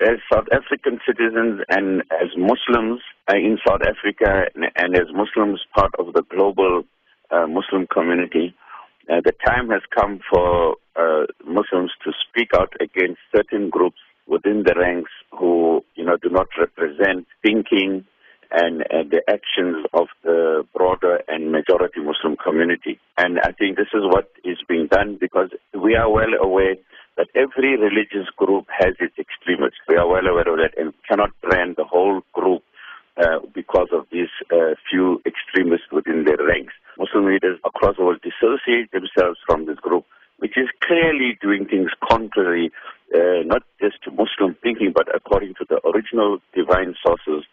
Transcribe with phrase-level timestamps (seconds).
[0.00, 5.92] As South African citizens and as Muslims uh, in South Africa and as Muslims part
[5.98, 6.82] of the global
[7.30, 8.54] uh, Muslim community,
[9.08, 14.64] uh, the time has come for uh, Muslims to speak out against certain groups within
[14.66, 18.04] the ranks who, you know, do not represent thinking
[18.50, 22.98] and, and the actions of the broader and majority Muslim community.
[23.18, 26.76] And I think this is what is being done because we are well aware
[27.16, 29.80] that every religious group has its extremists.
[29.88, 32.62] We are well aware of that and cannot brand the whole group
[33.16, 36.74] uh, because of these uh, few extremists within their ranks.
[36.98, 40.04] Muslim leaders across the world dissociate themselves from this group,
[40.38, 42.70] which is clearly doing things contrary,
[43.14, 47.44] uh, not just to Muslim thinking, but according to the original divine sources,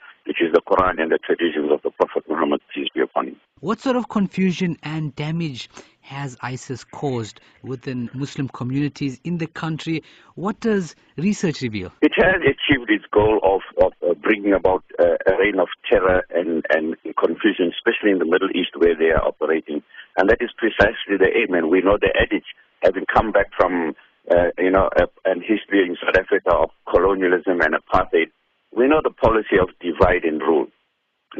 [0.74, 3.36] Quran and the traditions of the Prophet Muhammad, peace be upon him.
[3.60, 5.70] What sort of confusion and damage
[6.02, 10.04] has ISIS caused within Muslim communities in the country?
[10.36, 11.92] What does research reveal?
[12.02, 16.24] It has achieved its goal of, of uh, bringing about uh, a reign of terror
[16.34, 19.84] and, and confusion, especially in the Middle East where they are operating.
[20.18, 21.54] And that is precisely the aim.
[21.54, 22.50] And we know the adage,
[22.82, 23.94] having come back from,
[24.30, 28.32] uh, you know, a, a history in South Africa of colonialism and apartheid,
[28.76, 30.68] we know the policy of divide and rule.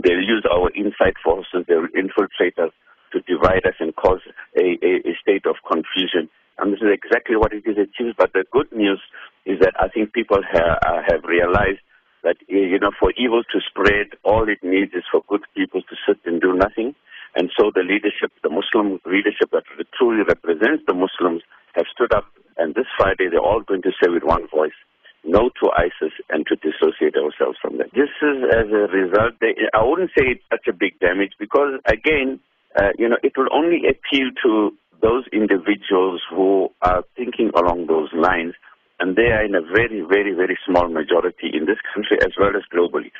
[0.02, 2.72] They'll use our inside forces, they'll infiltrate us
[3.14, 4.22] to divide us and cause
[4.58, 6.30] a, a, a state of confusion.
[6.58, 8.18] And this is exactly what it is achieved.
[8.18, 9.02] But the good news
[9.46, 11.82] is that I think people ha- uh, have realized
[12.24, 15.96] that, you know, for evil to spread, all it needs is for good people to
[16.08, 16.96] sit and do nothing.
[17.36, 19.66] And so the leadership, the Muslim leadership that
[19.98, 21.42] truly represents the Muslims
[21.74, 22.26] have stood up.
[22.58, 24.78] And this Friday, they're all going to say with one voice,
[25.24, 27.88] no to ISIS and to dissociate ourselves from them.
[27.94, 31.80] This is as a result, they, I wouldn't say it's such a big damage because
[31.86, 32.40] again,
[32.76, 34.72] uh, you know, it will only appeal to
[35.02, 38.54] those individuals who are thinking along those lines,
[39.00, 42.56] and they are in a very, very, very small majority in this country as well
[42.56, 43.12] as globally.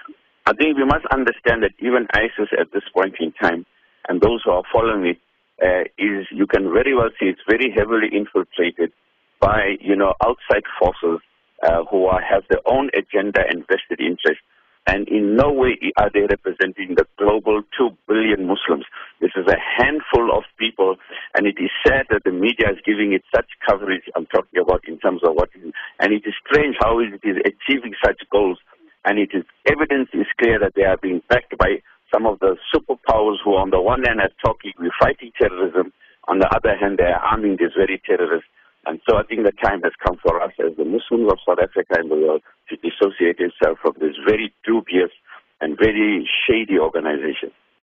[0.46, 3.66] I think we must understand that even ISIS at this point in time,
[4.08, 5.18] and those who are following it,
[5.62, 8.92] uh, is you can very well see it's very heavily infiltrated
[9.40, 11.22] by you know outside forces
[11.66, 14.40] uh, who are, have their own agenda and vested interest
[14.88, 18.86] and in no way are they representing the global 2 billion Muslims.
[19.22, 20.98] This is a handful of people,
[21.36, 24.84] and it is sad that the media is giving it such coverage I'm talking about
[24.88, 28.60] in terms of what is, and it is strange how it is achieving such goals,
[29.06, 31.80] and it is evidence is clear that they are being backed by
[32.14, 35.94] some of the superpowers who on the one hand are talking, we're fighting terrorism,
[36.28, 38.48] on the other hand they are arming these very terrorists.
[38.86, 41.60] And so I think the time has come for us as the Muslims of South
[41.62, 45.12] Africa and the world to dissociate itself from this very dubious
[45.62, 47.52] and very shady organization.